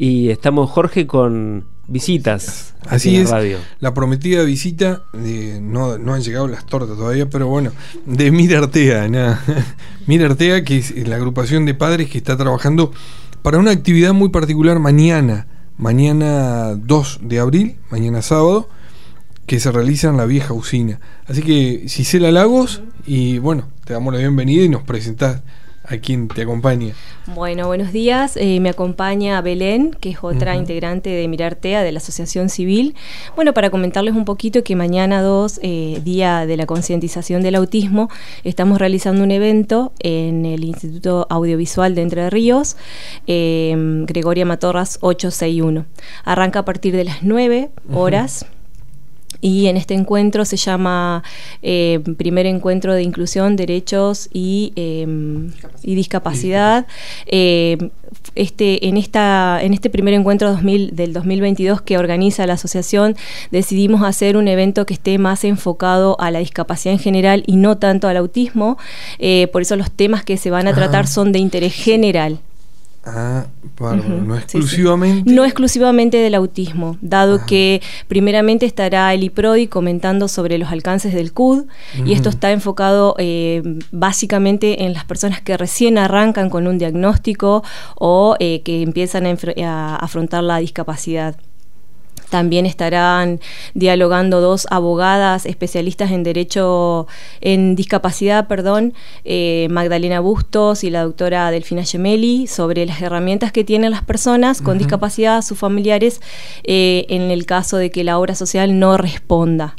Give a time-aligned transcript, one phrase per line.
[0.00, 2.74] Y estamos, Jorge, con visitas.
[2.88, 3.32] Así es,
[3.80, 7.72] la prometida visita, de, no, no han llegado las tortas todavía, pero bueno,
[8.06, 9.42] de Mira Artea, nada.
[10.06, 12.92] Mira Artea, que es la agrupación de padres que está trabajando
[13.42, 18.68] para una actividad muy particular mañana, mañana 2 de abril, mañana sábado,
[19.46, 21.00] que se realiza en la vieja usina.
[21.26, 25.42] Así que Gisela Lagos, y bueno, te damos la bienvenida y nos presentás
[25.88, 26.94] a quien te acompaña.
[27.34, 28.36] Bueno, buenos días.
[28.36, 32.94] Eh, me acompaña Belén, que es otra integrante de Mirartea, de la Asociación Civil.
[33.36, 38.08] Bueno, para comentarles un poquito que mañana 2, eh, Día de la Concientización del Autismo,
[38.44, 42.76] estamos realizando un evento en el Instituto Audiovisual de Entre Ríos,
[43.26, 43.74] eh,
[44.06, 45.86] Gregoria Matorras 861.
[46.24, 48.46] Arranca a partir de las 9 horas.
[49.40, 51.22] Y en este encuentro se llama
[51.62, 56.86] eh, Primer Encuentro de Inclusión, Derechos y, em, Discapacidad.
[57.26, 57.90] Em,
[58.34, 63.16] este, en, esta, en este primer encuentro 2000, del 2022 que organiza la asociación,
[63.50, 67.78] decidimos hacer un evento que esté más enfocado a la discapacidad en general y no
[67.78, 68.78] tanto al autismo.
[69.18, 72.38] Eh, por eso los temas que se van a tratar son de interés general.
[73.04, 73.46] Ah,
[73.80, 75.32] no exclusivamente.
[75.32, 81.32] No exclusivamente del autismo, dado que primeramente estará Eli Prodi comentando sobre los alcances del
[81.32, 81.64] CUD,
[82.04, 87.62] y esto está enfocado eh, básicamente en las personas que recién arrancan con un diagnóstico
[87.94, 91.36] o eh, que empiezan a afrontar la discapacidad.
[92.30, 93.40] También estarán
[93.74, 97.06] dialogando dos abogadas especialistas en derecho
[97.40, 103.64] en discapacidad, perdón, eh, Magdalena Bustos y la doctora Delfina Gemelli, sobre las herramientas que
[103.64, 106.20] tienen las personas con discapacidad, sus familiares,
[106.64, 109.74] eh, en el caso de que la obra social no responda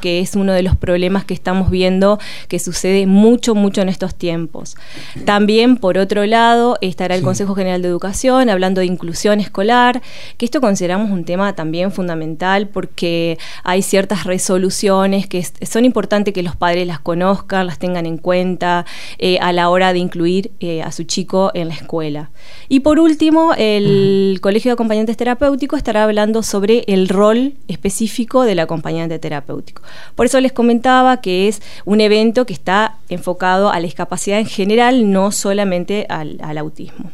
[0.00, 4.14] que es uno de los problemas que estamos viendo que sucede mucho, mucho en estos
[4.14, 4.76] tiempos.
[5.24, 10.02] También, por otro lado, estará el Consejo General de Educación hablando de inclusión escolar,
[10.36, 16.42] que esto consideramos un tema también fundamental porque hay ciertas resoluciones que son importantes que
[16.42, 18.84] los padres las conozcan, las tengan en cuenta
[19.18, 22.30] eh, a la hora de incluir eh, a su chico en la escuela.
[22.68, 28.58] Y por último, el Colegio de Acompañantes Terapéuticos estará hablando sobre el rol específico del
[28.60, 29.67] acompañante terapéutico.
[30.14, 34.46] Por eso les comentaba que es un evento que está enfocado a la discapacidad en
[34.46, 37.10] general, no solamente al, autismo.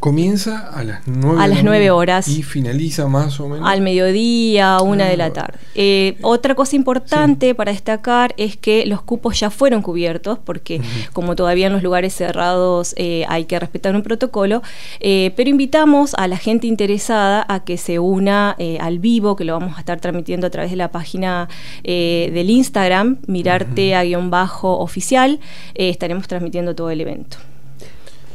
[0.00, 4.78] Comienza a las 9 a las 9 horas y finaliza más o menos al mediodía,
[4.80, 5.32] una de la ah.
[5.32, 5.58] tarde.
[5.74, 10.80] Eh, otra cosa importante para destacar es que los cupos ya fueron cubiertos porque
[11.12, 14.62] como todavía en los lugares cerrados eh, hay que respetar un protocolo,
[15.00, 19.52] eh, pero invitamos a la gente interesada a que se una al vivo, que lo
[19.52, 21.48] vamos a estar transmitiendo a través de la página
[21.84, 25.40] del Instagram, mirarte a guion bajo oficial,
[25.74, 27.36] estaremos transmitiendo todo el evento.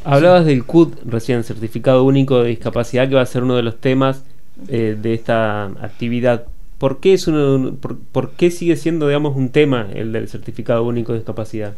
[0.04, 3.78] Hablabas del CUD recién, Certificado Único de Discapacidad, que va a ser uno de los
[3.78, 4.24] temas
[4.68, 6.46] eh, de esta actividad.
[6.78, 7.74] ¿Por qué, es uno,
[8.12, 11.74] por qué sigue siendo, digamos, un tema el del Certificado Único de Discapacidad?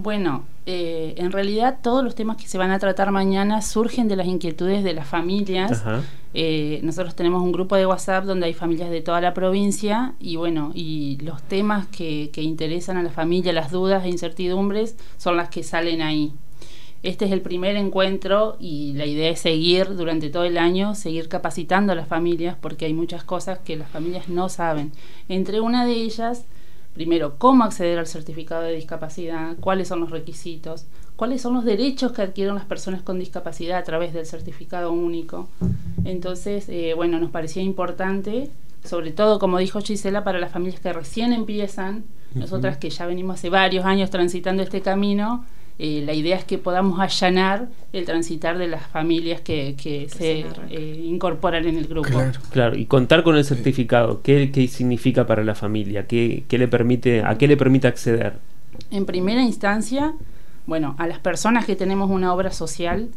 [0.00, 4.14] Bueno, eh, en realidad todos los temas que se van a tratar mañana surgen de
[4.14, 5.82] las inquietudes de las familias.
[6.34, 10.36] Eh, nosotros tenemos un grupo de WhatsApp donde hay familias de toda la provincia y
[10.36, 15.36] bueno, y los temas que, que interesan a la familia, las dudas e incertidumbres son
[15.36, 16.32] las que salen ahí.
[17.02, 21.28] Este es el primer encuentro y la idea es seguir durante todo el año, seguir
[21.28, 24.92] capacitando a las familias porque hay muchas cosas que las familias no saben.
[25.28, 26.44] Entre una de ellas
[26.98, 32.10] primero, cómo acceder al certificado de discapacidad, cuáles son los requisitos, cuáles son los derechos
[32.10, 35.48] que adquieren las personas con discapacidad a través del certificado único.
[36.04, 38.50] Entonces, eh, bueno, nos parecía importante,
[38.82, 42.02] sobre todo, como dijo Gisela, para las familias que recién empiezan,
[42.34, 45.44] nosotras que ya venimos hace varios años transitando este camino,
[45.80, 49.76] eh, la idea es que podamos allanar el transitar de las familias que,
[50.08, 52.20] se eh, incorporan en el grupo.
[52.50, 52.76] Claro.
[52.76, 56.08] y contar con el certificado, ¿qué, significa para la familia?
[56.08, 58.38] ¿Qué, le permite, ¿A qué le permite acceder?
[58.90, 60.14] En primera instancia,
[60.66, 63.08] bueno, a las personas que tenemos una obra social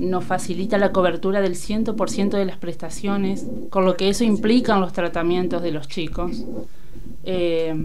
[0.00, 4.80] nos facilita la cobertura del 100% de las prestaciones, con lo que eso implica en
[4.80, 6.44] los tratamientos de los chicos.
[7.24, 7.76] Eh,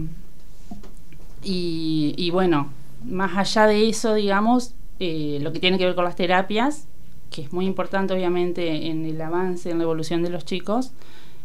[1.44, 2.70] y bueno,
[3.04, 6.88] más allá de eso, digamos, eh, lo que tiene que ver con las terapias,
[7.30, 10.92] que es muy importante obviamente en el avance, en la evolución de los chicos,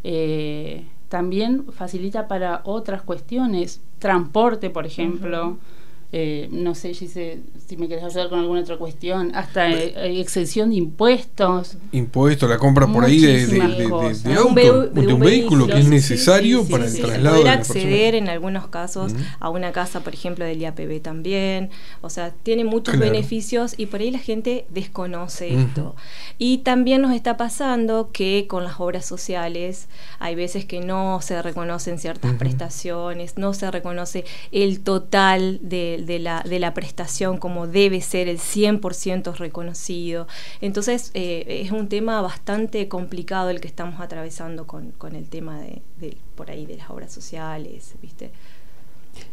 [0.03, 5.57] eh, también facilita para otras cuestiones, transporte, por ejemplo,
[6.15, 10.69] eh, no sé si, si me querés ayudar con alguna otra cuestión, hasta eh, exención
[10.69, 11.77] de impuestos.
[11.91, 13.61] Impuestos, la compra por ahí de, de,
[14.35, 17.37] auto, de, un, vehículo que es necesario para el traslado.
[17.37, 21.71] Poder acceder en algunos casos a una casa, por ejemplo, del IAPB también.
[22.01, 25.95] O sea, tiene muchos beneficios y por ahí la gente desconoce esto.
[26.37, 29.87] Y también nos está pasando que con las obras sociales
[30.19, 36.19] hay veces que no se reconocen ciertas prestaciones, no se reconoce el total de de,
[36.19, 40.27] la, de la prestación como debe ser el 100% reconocido.
[40.61, 45.59] Entonces eh, es un tema bastante complicado el que estamos atravesando con, con el tema
[45.59, 45.81] de,
[46.35, 48.31] por ahí de las obras sociales, ¿viste?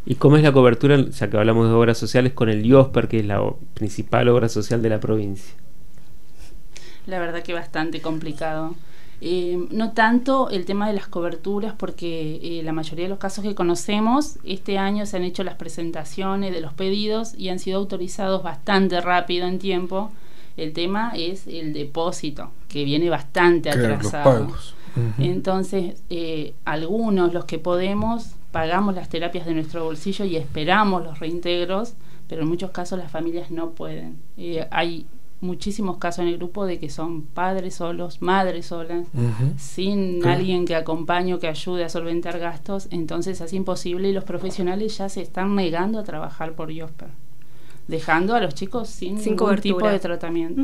[0.05, 3.21] ¿Y cómo es la cobertura, ya que hablamos de obras sociales, con el IOSPER, que
[3.21, 3.43] es la
[3.75, 5.55] principal obra social de la provincia?
[7.07, 8.75] La verdad que bastante complicado.
[9.23, 13.45] Eh, no tanto el tema de las coberturas, porque eh, la mayoría de los casos
[13.45, 17.79] que conocemos, este año se han hecho las presentaciones de los pedidos y han sido
[17.79, 20.11] autorizados bastante rápido en tiempo.
[20.57, 24.55] El tema es el depósito, que viene bastante atrasado.
[25.19, 31.21] Entonces, eh, algunos, los que podemos, pagamos las terapias de nuestro bolsillo y esperamos los
[31.21, 31.95] reintegros,
[32.27, 34.19] pero en muchos casos las familias no pueden.
[34.71, 35.07] hay
[35.41, 39.07] muchísimos casos en el grupo de que son padres solos, madres solas,
[39.57, 44.25] sin alguien que acompañe o que ayude a solventar gastos, entonces es imposible y los
[44.25, 47.09] profesionales ya se están negando a trabajar por IOSPER,
[47.89, 50.63] dejando a los chicos sin, ningún tipo de tratamiento.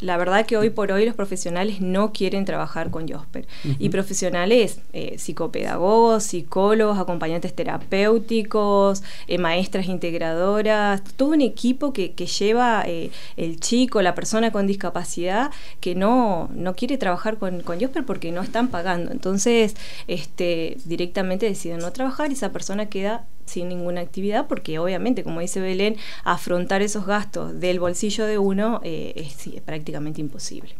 [0.00, 3.46] La verdad que hoy por hoy los profesionales no quieren trabajar con Josper.
[3.78, 12.82] Y profesionales, eh, psicopedagogos, psicólogos, acompañantes terapéuticos, eh, maestras integradoras, todo un equipo que, lleva
[12.86, 15.50] eh, el chico, la persona con discapacidad,
[15.80, 19.12] que no, no quiere trabajar con, con Josper porque no están pagando.
[19.12, 19.76] Entonces,
[20.08, 25.40] este, directamente deciden no trabajar y esa persona queda sin ninguna actividad, porque obviamente, como
[25.40, 30.74] dice Belén, afrontar esos gastos del bolsillo de uno eh, es, prácticamente imposible.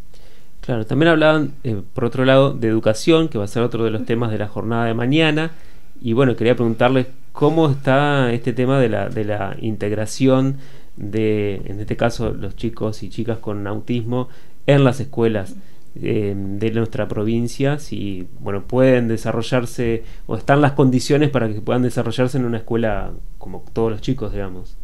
[0.60, 3.90] Claro, también hablaban, eh, por otro lado, de educación, que va a ser otro de
[3.90, 5.52] los temas de la jornada de mañana.
[6.00, 10.58] Y bueno, quería preguntarles cómo está este tema de la, de la integración
[10.96, 14.28] de, en este caso, los chicos y chicas con autismo
[14.66, 15.54] en las escuelas.
[16.02, 21.82] Eh, de nuestra provincia, si bueno, pueden desarrollarse o están las condiciones para que puedan
[21.82, 24.76] desarrollarse en una escuela como todos los chicos, digamos.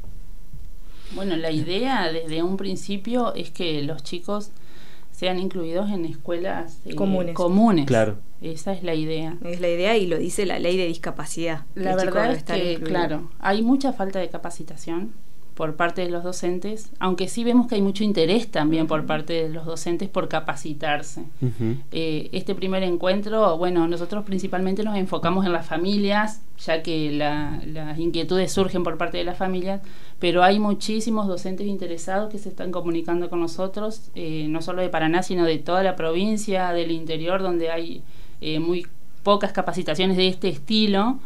[1.15, 4.53] Bueno, la idea desde un principio es que los chicos
[5.11, 7.35] sean incluidos en escuelas eh, comunes.
[7.35, 7.85] comunes.
[7.85, 8.17] Claro.
[8.41, 9.37] Esa es la idea.
[9.45, 11.67] Es la idea y lo dice la ley de discapacidad.
[11.75, 15.13] La verdad es que, claro, hay mucha falta de capacitación
[15.55, 19.35] por parte de los docentes, aunque sí vemos que hay mucho interés también por parte
[19.35, 21.25] de los docentes por capacitarse.
[21.91, 27.99] Eh, este primer encuentro, bueno, nosotros principalmente nos enfocamos en las familias, ya que las
[27.99, 29.83] inquietudes surgen por parte de las familias,
[30.19, 34.89] pero hay muchísimos docentes interesados que se están comunicando con nosotros, eh, no solo de
[34.89, 38.03] Paraná, sino de toda la provincia, del interior, donde hay
[38.41, 38.87] eh, muy
[39.23, 41.19] pocas capacitaciones de este estilo.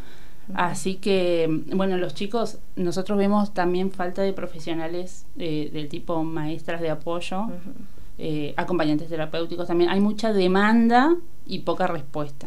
[0.54, 6.81] Así que, bueno, los chicos, nosotros vemos también falta de profesionales eh, del tipo maestras
[6.81, 7.46] de apoyo,
[8.19, 9.90] eh, acompañantes terapéuticos también.
[9.90, 11.16] Hay mucha demanda
[11.46, 12.46] y poca respuesta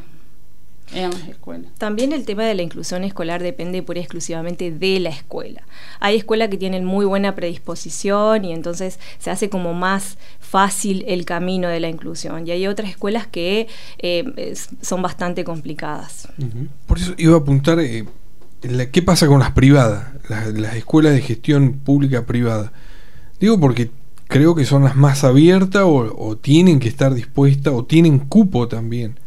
[0.94, 1.72] en las escuelas.
[1.78, 5.64] También el tema de la inclusión escolar depende pura y exclusivamente de la escuela.
[6.00, 11.26] Hay escuelas que tienen muy buena predisposición y entonces se hace como más fácil el
[11.26, 12.48] camino de la inclusión.
[12.48, 13.68] Y hay otras escuelas que
[14.00, 16.28] eh, son bastante complicadas.
[16.88, 18.06] Por eso iba a apuntar, eh,
[18.92, 20.08] ¿qué pasa con las privadas?
[20.28, 22.72] Las, escuelas de gestión pública privada.
[23.40, 23.92] Digo porque
[24.28, 28.68] creo que son las más abiertas o, o tienen que estar dispuestas o tienen cupo
[28.68, 29.20] también.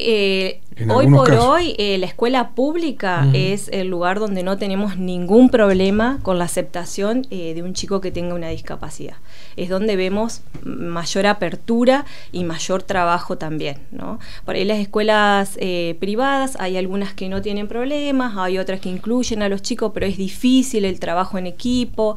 [0.00, 5.50] Eh, hoy por hoy eh, la escuela pública es el lugar donde no tenemos ningún
[5.50, 9.16] problema con la aceptación eh, de un chico que tenga una discapacidad.
[9.56, 13.78] Es donde vemos mayor apertura y mayor trabajo también.
[13.90, 14.18] ¿no?
[14.44, 15.58] Por ahí las escuelas
[15.98, 20.06] privadas hay algunas que no tienen problemas, hay otras que incluyen a los chicos, pero
[20.06, 22.16] es difícil el trabajo en equipo.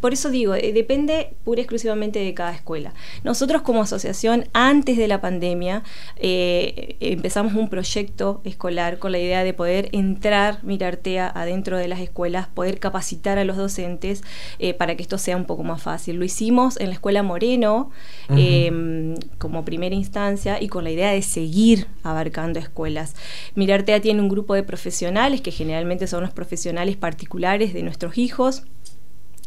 [0.00, 2.92] por eso digo, depende pura y exclusivamente de cada escuela.
[3.24, 5.82] Nosotros como asociación, antes de la pandemia,
[6.20, 12.48] empezamos un proyecto escolar con la idea de poder entrar Mirartea adentro de las escuelas,
[12.48, 14.22] poder capacitar a los docentes
[14.58, 16.16] eh, para que esto sea un poco más fácil.
[16.16, 17.90] Lo hicimos en la escuela Moreno
[18.28, 23.14] em, como primera instancia y con la idea de seguir abarcando escuelas.
[23.54, 28.64] Mirartea tiene un grupo de profesionales que generalmente son los profesionales particulares de nuestros hijos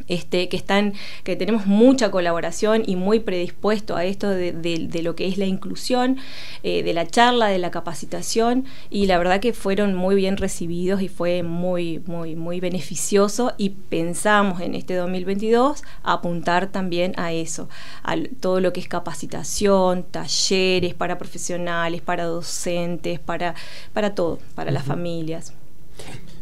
[0.07, 0.93] este, que están,
[1.23, 6.17] que tenemos mucha colaboración y muy predispuesto a esto de, lo que es la inclusión,
[6.63, 11.01] eh, de la charla, de la capacitación, y la verdad que fueron muy bien recibidos
[11.01, 17.69] y fue muy, muy, muy beneficioso y pensamos en este 2022 apuntar también a eso,
[18.03, 23.55] a todo lo que es capacitación, talleres para profesionales, para docentes, para,
[23.93, 25.53] para todo, para las familias.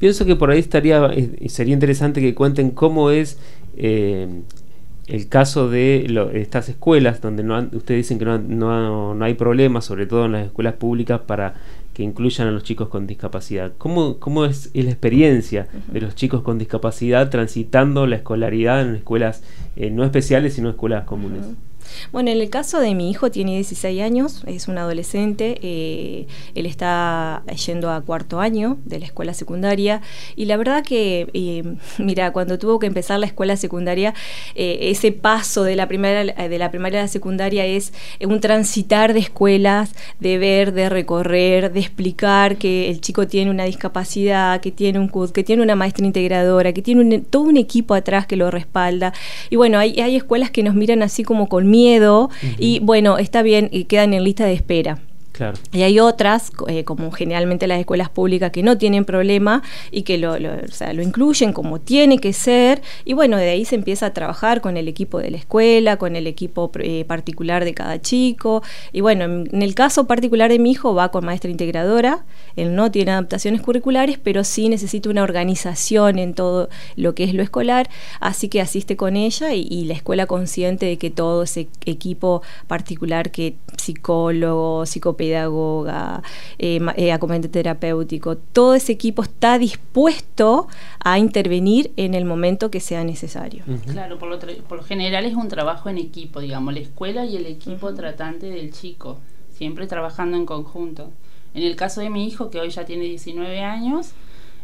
[0.02, 3.38] Pienso que por ahí estaría eh, sería interesante que cuenten cómo es
[3.78, 4.28] eh,
[5.06, 10.08] el caso de estas escuelas donde no ustedes dicen que no, no, hay problemas, sobre
[10.08, 11.54] todo en las escuelas públicas, para
[11.94, 13.74] que incluyan a los chicos con discapacidad.
[13.78, 19.44] ¿Cómo, cómo es, la experiencia de los chicos con discapacidad transitando la escolaridad en escuelas
[19.76, 21.46] eh, no especiales, sino escuelas comunes?
[22.12, 26.66] Bueno, en el caso de mi hijo tiene 16 años, es un adolescente, eh, él
[26.66, 30.02] está yendo a cuarto año de la escuela secundaria
[30.36, 31.64] y la verdad que, eh,
[31.98, 34.14] mira, cuando tuvo que empezar la escuela secundaria,
[34.56, 37.94] eh, ese paso de la, primera, de la primaria a la secundaria es
[38.26, 43.66] un transitar de escuelas, de ver, de recorrer, de explicar que el chico tiene una
[43.66, 47.94] discapacidad, que tiene un CUD, que tiene una maestra integradora, que tiene todo un equipo
[47.94, 49.14] atrás que lo respalda.
[49.50, 51.81] Y bueno, hay, hay escuelas que nos miran así como con miedo
[52.58, 55.00] y bueno, está bien, y quedan en lista de espera.
[55.72, 60.18] Y hay otras, eh, como generalmente las escuelas públicas, que no tienen problema y que
[60.18, 60.52] lo, lo,
[61.02, 62.82] incluyen como tiene que ser.
[63.06, 66.16] Y bueno, de ahí se empieza a trabajar con el equipo de la escuela, con
[66.16, 68.62] el equipo eh, particular de cada chico.
[68.92, 72.26] Y bueno, en, el caso particular de mi hijo va con maestra integradora.
[72.56, 77.34] Él no tiene adaptaciones curriculares, pero sí necesita una organización en todo lo que es
[77.34, 77.90] lo escolar.
[78.20, 82.42] Así que asiste con ella y, y la escuela consciente de que todo ese equipo
[82.68, 86.24] particular, que psicólogo, psicopedagogo, pedagoga,
[86.58, 90.68] eh, eh terapéutico, todo ese equipo está dispuesto
[91.04, 93.64] a intervenir en el momento que sea necesario.
[93.92, 97.36] Claro, por lo, por lo, general es un trabajo en equipo, digamos, la escuela y
[97.36, 99.20] el equipo tratante del chico,
[99.54, 101.12] siempre trabajando en conjunto.
[101.54, 104.14] En el caso de mi hijo, que hoy ya tiene 19 años,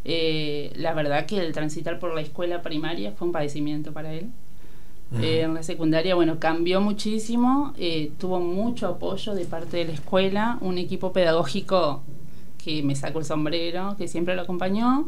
[0.06, 4.32] eh, la verdad que el transitar por la escuela primaria fue un padecimiento para él.
[5.22, 9.94] Eh, en la secundaria, bueno, cambió muchísimo, eh, tuvo mucho apoyo de parte de la
[9.94, 12.04] escuela, un equipo pedagógico
[12.64, 15.08] que me sacó el sombrero, que siempre lo acompañó.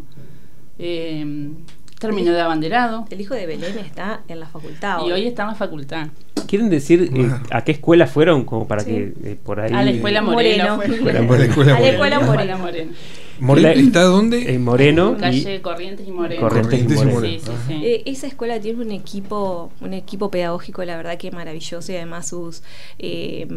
[0.77, 1.51] Eh,
[1.99, 3.05] terminó de abanderado.
[3.09, 5.05] El hijo de Belén está en la facultad.
[5.05, 6.07] Y hoy está en la facultad.
[6.47, 7.11] ¿Quieren decir
[7.51, 8.45] a qué escuela fueron?
[8.45, 9.73] Como para que por ahí.
[9.73, 10.77] A la escuela Moreno.
[10.77, 11.75] Moreno.
[11.75, 12.57] A la escuela Moreno.
[12.57, 12.91] Moreno,
[13.39, 14.53] ¿Está dónde?
[14.53, 15.17] En Moreno.
[15.17, 16.41] Calle Corrientes y Moreno.
[16.41, 17.53] Corrientes, y Moreno.
[17.69, 22.27] Eh, esa escuela tiene un equipo, un equipo pedagógico, la verdad que maravilloso y además
[22.27, 22.63] sus
[22.99, 23.47] eh,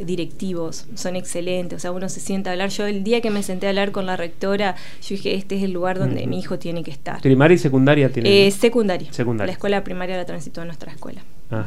[0.00, 1.76] directivos son excelentes.
[1.76, 2.70] O sea, uno se sienta a hablar.
[2.70, 5.62] Yo el día que me senté a hablar con la rectora, yo dije, este es
[5.62, 7.20] el lugar donde mi hijo tiene que estar.
[7.20, 8.46] ¿Primaria y secundaria tiene?
[8.46, 9.08] Eh, secundaria.
[9.38, 11.22] La escuela primaria la transitó a nuestra escuela.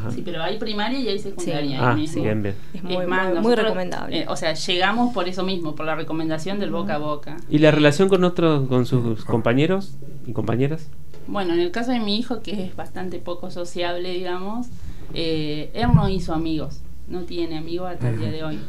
[0.10, 1.92] Sí, pero hay primaria y hay secundaria.
[1.92, 2.56] Ah, bien, bien.
[2.74, 4.22] Es muy, muy, recomendable.
[4.22, 7.38] Eh, o sea, llegamos por eso mismo, por la recomendación del boca a boca.
[7.50, 10.90] ¿Y la relación con otros, con sus compañeros y compañeras?
[11.28, 14.68] Bueno, en el caso de mi hijo, que es bastante poco sociable, digamos,
[15.14, 18.60] eh, él no hizo amigos, no tiene amigos hasta el día de hoy.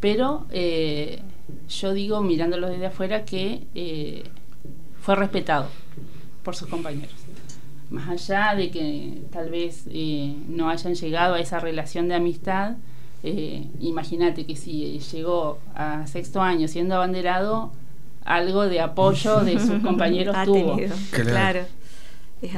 [0.00, 1.22] Pero eh,
[1.68, 4.24] yo digo, mirándolo desde afuera, que
[5.00, 5.68] fue respetado
[6.42, 7.23] por sus compañeros
[7.94, 12.72] más allá de que tal vez eh, no hayan llegado a esa relación de amistad,
[13.22, 17.70] eh, imagínate que si llegó a sexto año siendo abanderado,
[18.24, 20.76] algo de apoyo de sus compañeros tuvo.
[21.10, 21.60] Claro.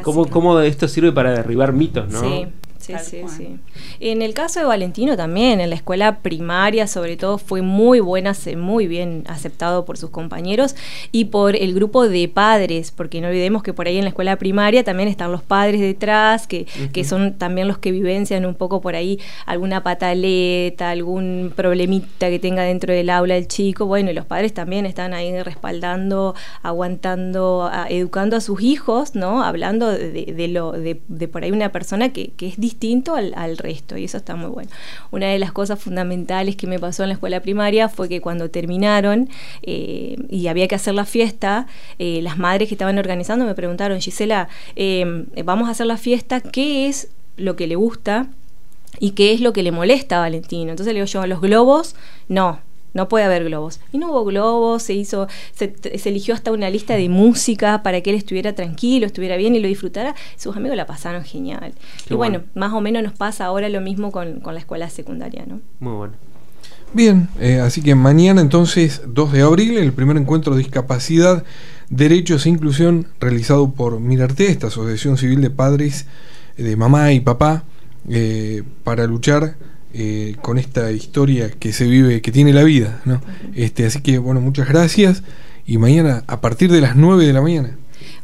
[0.02, 2.21] ¿Cómo, ¿Cómo, esto sirve para derribar mitos, no?
[2.21, 2.47] Sí.
[2.78, 3.59] Sí, sí, sí.
[4.00, 8.33] En el caso de Valentino también, en la escuela primaria sobre todo fue muy buena,
[8.56, 10.76] muy bien aceptado por sus compañeros
[11.12, 14.37] y por el grupo de padres, porque no olvidemos que por ahí en la escuela
[14.37, 18.80] primaria también están los padres detrás, que, que son también los que vivencian un poco
[18.80, 23.87] por ahí alguna pataleta, algún problemita que tenga dentro del aula el chico.
[23.87, 29.42] Bueno, y los padres también están ahí respaldando, aguantando, educando a sus hijos, ¿no?
[29.42, 30.97] Hablando de, lo, de,
[31.28, 34.70] por ahí una persona que, que es distinto al, resto y eso está muy bueno.
[35.12, 38.50] Una de las cosas fundamentales que me pasó en la escuela primaria fue que cuando
[38.50, 39.28] terminaron
[39.62, 41.66] eh, y había que hacer la fiesta,
[41.99, 46.40] eh, las madres que estaban organizando me preguntaron, Gisela, em, vamos a hacer la fiesta,
[46.40, 48.26] ¿qué es lo que le gusta?
[48.99, 50.70] ¿Y qué es lo que le molesta a Valentino?
[50.70, 51.94] Entonces le digo yo, los globos,
[52.28, 52.61] no,
[52.97, 53.79] no puede haber globos.
[53.93, 55.75] Y no hubo globos, se hizo, se,
[56.07, 59.69] eligió hasta una lista de música para que él estuviera tranquilo, estuviera bien y lo
[59.69, 60.15] disfrutara.
[60.37, 61.75] Sus amigos la pasaron genial.
[62.09, 65.61] y bueno, más o menos nos pasa ahora lo mismo con, la escuela secundaria, ¿no?
[65.79, 66.15] Muy bueno.
[66.95, 71.45] Bien, eh, así que mañana entonces, 2 de abril, el primer encuentro de discapacidad,
[71.91, 76.07] derechos e inclusión realizado por Mirarte, esta Asociación Civil de Padres
[76.57, 77.65] de mamá y papá
[78.09, 79.57] eh, para luchar
[79.95, 83.00] eh, con esta historia que se vive, que tiene la vida.
[83.05, 83.21] ¿no?
[83.55, 85.23] Este, así que, bueno, muchas gracias
[85.66, 87.76] y mañana a partir de las 9 de la mañana.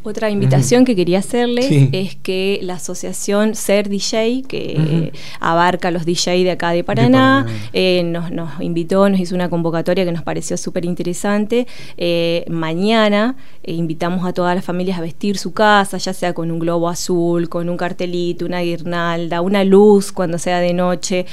[0.04, 6.42] Otra invitación que quería hacerles es que la asociación Ser DJ, que abarca los DJ
[6.42, 10.84] de acá de Paraná, eh, nos, invitó, nos hizo una convocatoria que nos pareció súper
[10.84, 11.68] interesante.
[11.96, 16.50] Eh, mañana eh, invitamos a todas las familias a vestir su casa, ya sea con
[16.50, 21.26] un globo azul, con un cartelito, una guirnalda, una luz cuando sea de noche,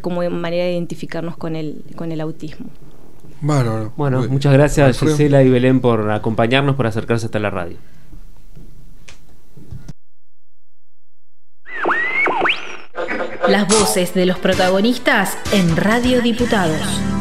[0.00, 2.70] como manera de identificarnos con el, con el autismo.
[3.42, 3.92] Bueno,
[4.28, 7.76] muchas gracias Gisela y Belén por acompañarnos, por acercarse hasta la radio.
[13.48, 17.11] Las voces de los protagonistas en Radio Diputados.